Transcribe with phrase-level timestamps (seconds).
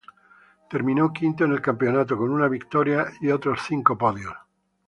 [0.67, 4.33] Terminó quinto en el campeonato, con una victoria y otros cinco podios.